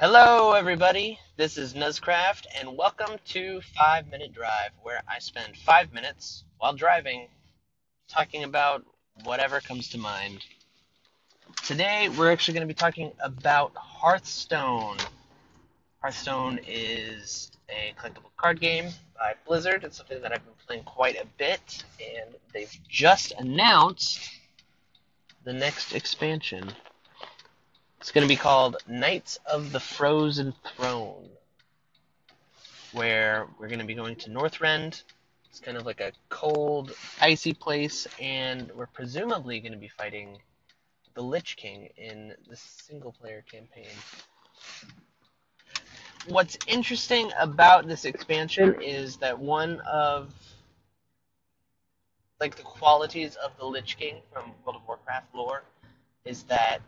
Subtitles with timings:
[0.00, 1.18] Hello, everybody.
[1.36, 6.72] This is Nuzcraft, and welcome to Five Minute Drive, where I spend five minutes while
[6.72, 7.26] driving
[8.06, 8.84] talking about
[9.24, 10.44] whatever comes to mind.
[11.66, 14.98] Today, we're actually going to be talking about Hearthstone.
[16.00, 19.82] Hearthstone is a collectible card game by Blizzard.
[19.82, 24.30] It's something that I've been playing quite a bit, and they've just announced
[25.42, 26.72] the next expansion.
[28.00, 31.28] It's going to be called Knights of the Frozen Throne,
[32.92, 35.02] where we're going to be going to Northrend.
[35.50, 40.38] It's kind of like a cold, icy place, and we're presumably going to be fighting
[41.14, 43.90] the Lich King in the single player campaign.
[46.28, 50.32] What's interesting about this expansion is that one of
[52.38, 55.64] like the qualities of the Lich King from World of Warcraft lore
[56.24, 56.80] is that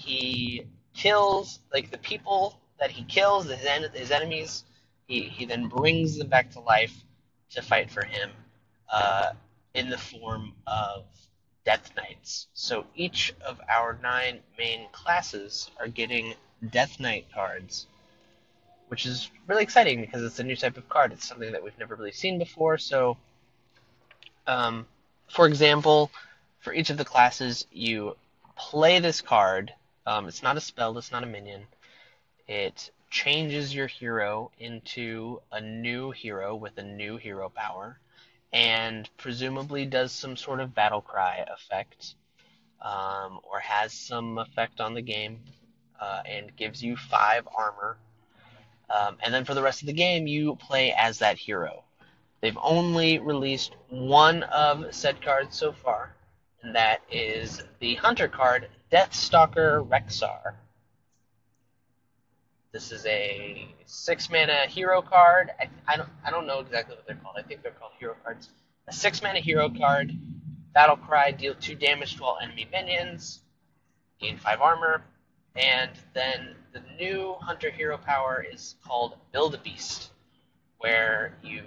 [0.00, 4.64] he kills like the people that he kills, his, en- his enemies.
[5.06, 6.94] He he then brings them back to life
[7.50, 8.30] to fight for him
[8.90, 9.32] uh,
[9.74, 11.04] in the form of
[11.64, 12.46] Death Knights.
[12.54, 16.34] So each of our nine main classes are getting
[16.70, 17.86] Death Knight cards,
[18.88, 21.12] which is really exciting because it's a new type of card.
[21.12, 22.78] It's something that we've never really seen before.
[22.78, 23.16] So,
[24.46, 24.86] um,
[25.28, 26.10] for example,
[26.60, 28.16] for each of the classes, you
[28.56, 29.72] play this card.
[30.06, 31.66] Um, it's not a spell, it's not a minion.
[32.48, 37.98] It changes your hero into a new hero with a new hero power,
[38.52, 42.14] and presumably does some sort of battle cry effect,
[42.80, 45.40] um, or has some effect on the game,
[46.00, 47.98] uh, and gives you five armor.
[48.88, 51.84] Um, and then for the rest of the game, you play as that hero.
[52.40, 56.14] They've only released one of said cards so far,
[56.62, 60.54] and that is the hunter card, Deathstalker Rexar.
[62.72, 65.50] This is a six mana hero card.
[65.60, 67.36] I, I don't I don't know exactly what they're called.
[67.38, 68.50] I think they're called hero cards.
[68.88, 70.12] A six mana hero card.
[70.74, 73.42] Battle cry, deal two damage to all enemy minions,
[74.20, 75.02] gain five armor,
[75.56, 80.10] and then the new hunter hero power is called Build a Beast,
[80.78, 81.62] where you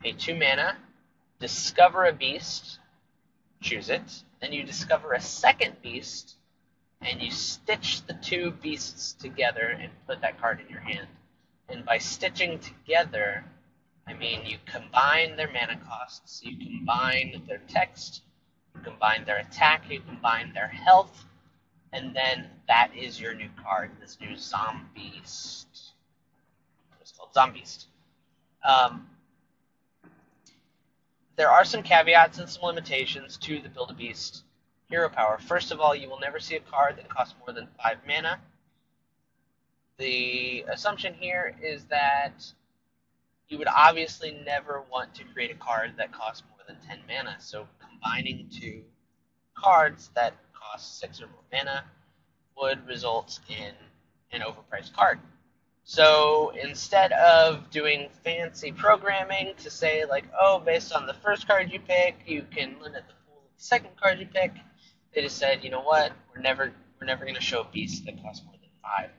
[0.00, 0.76] pay two mana,
[1.38, 2.80] discover a beast,
[3.60, 6.34] choose it, then you discover a second beast,
[7.02, 11.08] and you stitch the two beasts together and put that card in your hand.
[11.68, 13.44] And by stitching together,
[14.06, 18.22] I mean you combine their mana costs, you combine their text,
[18.74, 21.24] you combine their attack, you combine their health,
[21.92, 25.92] and then that is your new card, this new Zombeast.
[27.00, 27.86] It's called Zombeast.
[28.64, 29.08] Um,
[31.36, 34.44] there are some caveats and some limitations to the Build a Beast
[34.90, 35.38] hero power.
[35.38, 38.40] First of all, you will never see a card that costs more than 5 mana.
[39.98, 42.44] The assumption here is that
[43.48, 47.36] you would obviously never want to create a card that costs more than 10 mana.
[47.38, 48.82] So combining two
[49.54, 51.84] cards that cost 6 or more mana
[52.56, 53.74] would result in
[54.32, 55.20] an overpriced card.
[55.84, 61.72] So instead of doing fancy programming to say like, oh, based on the first card
[61.72, 64.52] you pick, you can limit the pool of the second card you pick,
[65.14, 68.20] they just said, you know what, we're never we're never going to show beasts that
[68.22, 69.10] cost more than five.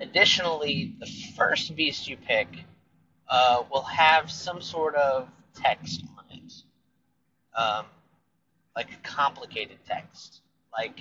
[0.00, 1.06] Additionally, the
[1.36, 2.48] first beast you pick
[3.28, 6.52] uh, will have some sort of text on it,
[7.56, 7.86] um,
[8.74, 10.40] like complicated text,
[10.72, 11.00] like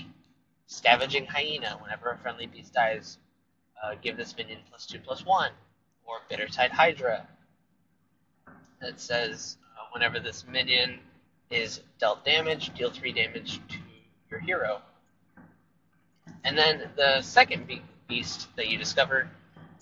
[0.68, 1.78] scavenging hyena.
[1.82, 3.18] Whenever a friendly beast dies,
[3.84, 5.52] uh, give this minion plus two plus one,
[6.06, 7.28] or Bittertide Hydra.
[8.82, 11.00] That says uh, whenever this minion
[11.50, 13.78] is dealt damage, deal three damage to
[14.36, 14.82] your hero.
[16.44, 19.30] And then the second be- beast that you discover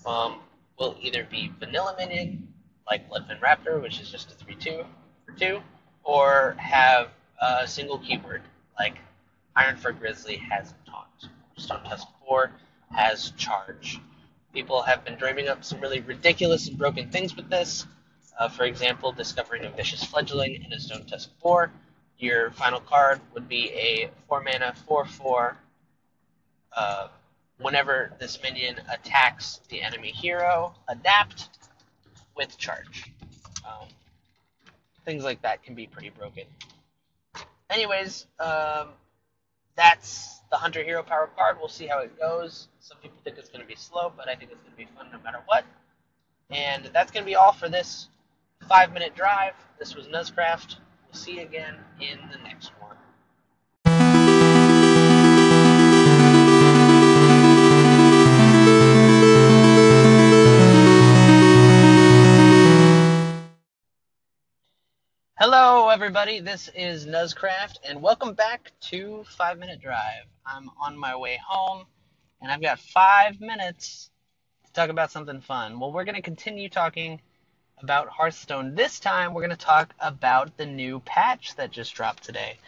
[0.06, 0.40] um,
[0.78, 2.48] will either be vanilla minion,
[2.88, 4.84] like Bloodfen Raptor, which is just a 3 2
[5.26, 5.60] for 2,
[6.04, 7.10] or have
[7.40, 8.42] a single keyword,
[8.78, 8.98] like
[9.56, 12.50] Iron Ironfur Grizzly has Taunt, Stone Tusk 4
[12.92, 14.00] has Charge.
[14.52, 17.86] People have been dreaming up some really ridiculous and broken things with this.
[18.38, 21.72] Uh, for example, discovering a Vicious Fledgling in a Stone Tusk 4
[22.18, 25.56] your final card would be a 4 mana 4 4.
[26.76, 27.08] Uh,
[27.58, 31.48] whenever this minion attacks the enemy hero, adapt
[32.36, 33.12] with charge.
[33.64, 33.88] Um,
[35.04, 36.44] things like that can be pretty broken.
[37.70, 38.88] Anyways, um,
[39.76, 41.56] that's the Hunter Hero Power card.
[41.58, 42.68] We'll see how it goes.
[42.80, 44.88] Some people think it's going to be slow, but I think it's going to be
[44.96, 45.64] fun no matter what.
[46.50, 48.08] And that's going to be all for this
[48.68, 49.54] five minute drive.
[49.78, 50.76] This was Nuzcraft
[51.14, 52.96] See you again in the next one.
[65.38, 66.40] Hello, everybody.
[66.40, 70.24] This is Nuzcraft, and welcome back to Five Minute Drive.
[70.44, 71.86] I'm on my way home,
[72.42, 74.10] and I've got five minutes
[74.66, 75.78] to talk about something fun.
[75.78, 77.20] Well, we're going to continue talking
[77.82, 78.74] about Hearthstone.
[78.74, 82.58] This time, we're going to talk about the new patch that just dropped today.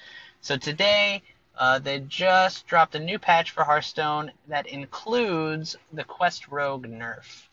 [0.40, 1.22] So, today,
[1.56, 7.46] uh, they just dropped a new patch for Hearthstone that includes the Quest Rogue nerf.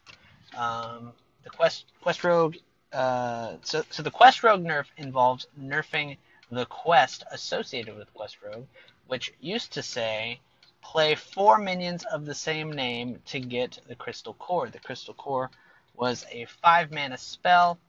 [0.57, 1.13] Um,
[1.43, 2.55] the Quest, Quest Rogue
[2.93, 6.17] uh, so, so the Quest Rogue nerf involves nerfing
[6.51, 8.67] the quest associated with Quest Rogue,
[9.07, 10.39] which used to say
[10.83, 14.69] play four minions of the same name to get the Crystal Core.
[14.69, 15.49] The Crystal Core
[15.95, 17.79] was a five mana spell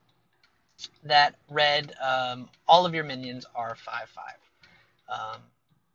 [1.04, 4.24] that read um, all of your minions are 5 5.
[5.08, 5.40] Um,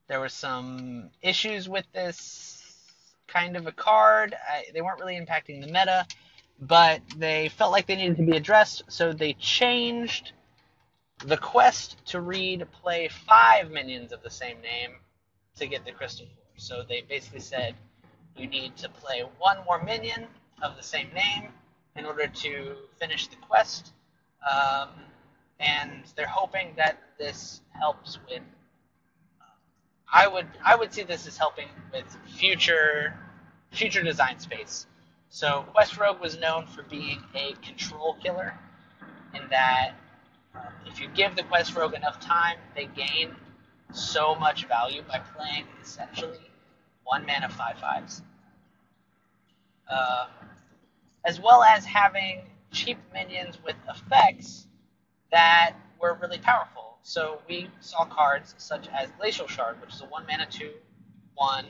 [0.08, 2.64] there were some issues with this
[3.28, 4.34] kind of a card.
[4.34, 6.06] I, they weren't really impacting the meta
[6.62, 10.34] but they felt like they needed to be addressed, so they changed
[11.26, 14.92] the quest to read play five minions of the same name
[15.56, 16.46] to get the crystal core.
[16.58, 17.76] So they basically said
[18.38, 20.28] you need to play one more minion
[20.62, 21.50] of the same name
[22.00, 23.94] in order to finish the quest.
[24.50, 24.90] Um,
[25.60, 28.42] and they're hoping that this helps with.
[30.12, 33.14] I would I would see this as helping with future
[33.72, 34.88] future design space.
[35.30, 38.58] So Quest Rogue was known for being a control killer,
[39.36, 39.92] in that
[40.56, 43.36] um, if you give the Quest Rogue enough time, they gain
[43.92, 46.50] so much value by playing essentially
[47.04, 48.24] one mana five fives,
[49.92, 50.28] uh,
[51.26, 54.68] as well as having cheap minions with effects
[55.32, 56.98] that were really powerful.
[57.04, 60.72] So we saw cards such as Glacial Shard, which is a one mana two
[61.36, 61.66] one.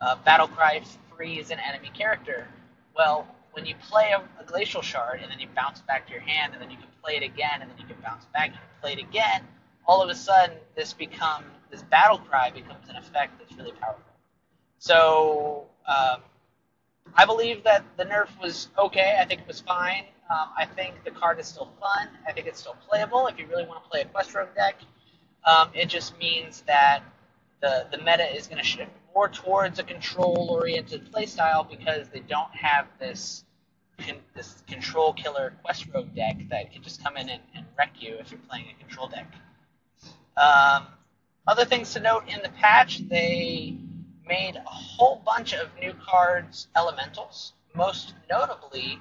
[0.00, 0.82] Uh, Battle Cry
[1.16, 2.46] frees an enemy character
[2.94, 6.22] well, when you play a, a, glacial shard and then you bounce back to your
[6.22, 8.58] hand and then you can play it again and then you can bounce back and
[8.80, 9.42] play it again,
[9.86, 14.02] all of a sudden this become this battle cry becomes an effect that's really powerful.
[14.78, 16.20] So um,
[17.14, 19.18] I believe that the nerf was okay.
[19.20, 20.04] I think it was fine.
[20.30, 22.08] Um, I think the card is still fun.
[22.26, 24.76] I think it's still playable if you really want to play a Quest Rogue deck.
[25.44, 27.02] Um, it just means that
[27.60, 32.54] the the meta is going to shift more towards a control-oriented playstyle because they don't
[32.54, 33.44] have this
[33.98, 37.92] con- this control killer quest rogue deck that can just come in and, and wreck
[38.00, 39.26] you if you're playing a control deck.
[40.36, 40.86] Um,
[41.46, 43.76] other things to note in the patch, they
[44.26, 48.98] made a whole bunch of new cards elementals, most notably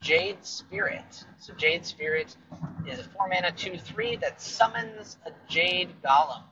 [0.00, 1.24] Jade Spirit.
[1.38, 2.36] So Jade Spirit
[2.88, 6.42] is a 4 mana 2 3 that summons a Jade Golem,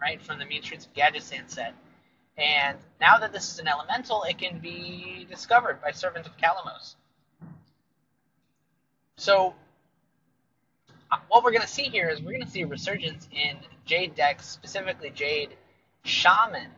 [0.00, 1.74] right, from the of Gadgetzan set.
[2.36, 6.96] And now that this is an elemental, it can be discovered by Servant of Kalamos.
[9.16, 9.54] So,
[11.12, 13.56] uh, what we're going to see here is we're going to see a resurgence in
[13.84, 15.50] Jade decks, specifically Jade
[16.02, 16.70] Shaman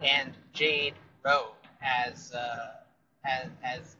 [0.00, 0.94] and Jade
[1.24, 2.72] Rogue, as uh,
[3.24, 3.96] as, as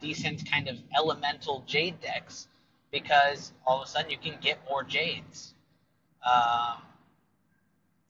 [0.00, 2.48] decent kind of elemental Jade decks,
[2.90, 5.54] because all of a sudden you can get more Jades.
[6.24, 6.82] Um,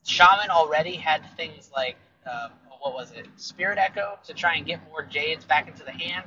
[0.03, 1.97] Shaman already had things like
[2.29, 2.49] uh,
[2.79, 6.25] what was it, Spirit Echo to try and get more Jades back into the hand.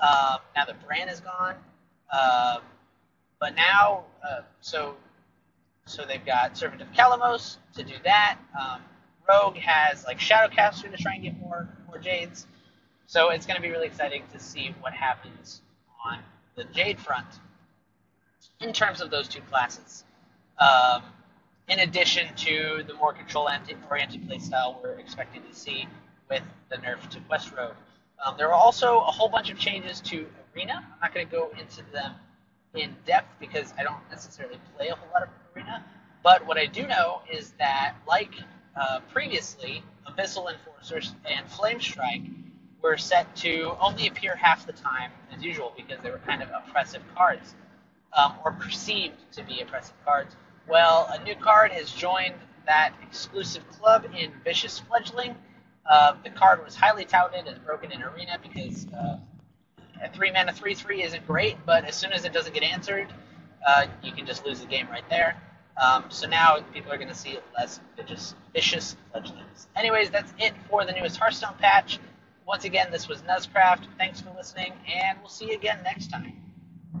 [0.00, 1.54] Uh, now that Brann is gone,
[2.12, 2.58] uh,
[3.40, 4.96] but now, uh, so
[5.84, 8.38] so they've got Servant of Kalamos to do that.
[8.58, 8.80] Um,
[9.28, 12.46] Rogue has like Shadowcaster to try and get more more Jades.
[13.06, 15.60] So it's going to be really exciting to see what happens
[16.04, 16.18] on
[16.56, 17.26] the Jade front
[18.60, 20.04] in terms of those two classes.
[20.58, 21.02] Um,
[21.68, 25.86] in addition to the more control-oriented playstyle we're expecting to see
[26.28, 27.74] with the nerf to Quest Rogue.
[28.24, 30.74] Um, there are also a whole bunch of changes to Arena.
[30.76, 32.14] I'm not going to go into them
[32.74, 35.84] in depth because I don't necessarily play a whole lot of Arena.
[36.22, 38.34] But what I do know is that, like
[38.76, 42.22] uh, previously, Abyssal Enforcers and Flame Strike
[42.80, 46.50] were set to only appear half the time as usual because they were kind of
[46.50, 47.54] oppressive cards,
[48.16, 50.36] um, or perceived to be oppressive cards.
[50.68, 52.34] Well, a new card has joined
[52.66, 55.34] that exclusive club in Vicious Fledgling.
[55.88, 59.18] Uh, the card was highly touted as broken in Arena because uh,
[60.02, 63.12] a 3 mana 3 3 isn't great, but as soon as it doesn't get answered,
[63.66, 65.40] uh, you can just lose the game right there.
[65.80, 69.68] Um, so now people are going to see less vicious, vicious fledglings.
[69.74, 71.98] Anyways, that's it for the newest Hearthstone patch.
[72.46, 73.86] Once again, this was Nuzcraft.
[73.98, 76.51] Thanks for listening, and we'll see you again next time.